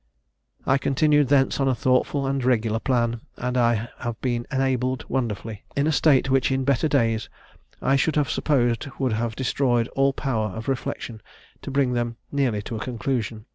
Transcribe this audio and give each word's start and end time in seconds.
"I 0.65 0.79
continued 0.79 1.27
thence 1.27 1.59
on 1.59 1.67
a 1.67 1.75
thoughtful 1.75 2.25
and 2.25 2.43
regular 2.43 2.79
plan; 2.79 3.21
and 3.37 3.55
I 3.55 3.87
have 3.99 4.19
been 4.19 4.47
enabled 4.51 5.05
wonderfully, 5.07 5.63
in 5.75 5.85
a 5.85 5.91
state 5.91 6.27
which 6.27 6.51
in 6.51 6.63
better 6.63 6.87
days 6.87 7.29
I 7.83 7.97
should 7.97 8.15
have 8.15 8.31
supposed 8.31 8.87
would 8.97 9.13
have 9.13 9.35
destroyed 9.35 9.87
all 9.89 10.11
power 10.11 10.55
of 10.57 10.67
reflection, 10.67 11.21
to 11.61 11.69
bring 11.69 11.93
them 11.93 12.15
nearly 12.31 12.63
to 12.63 12.75
a 12.75 12.79
conclusion. 12.79 13.45